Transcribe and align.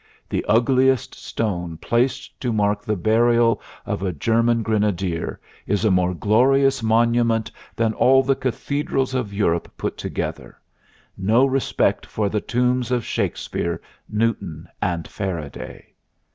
The 0.27 0.43
ugliest 0.45 1.13
stone 1.13 1.77
placed 1.77 2.39
to 2.41 2.51
mark 2.51 2.81
the 2.83 2.95
burial 2.95 3.61
of 3.85 4.01
a 4.01 4.11
German 4.11 4.63
grenadier 4.63 5.39
is 5.67 5.85
a 5.85 5.91
more 5.91 6.15
glorious 6.15 6.81
monument 6.81 7.51
than 7.75 7.93
all 7.93 8.23
the 8.23 8.33
cathedrals 8.35 9.13
of 9.13 9.31
Europe 9.31 9.71
put 9.77 9.99
together. 9.99 10.57
No 11.19 11.45
respect 11.45 12.07
for 12.07 12.29
the 12.29 12.41
tombs 12.41 12.89
of 12.89 13.05
Shakespeare, 13.05 13.79
Newton 14.09 14.67
and 14.81 15.07
Faraday. 15.07 15.93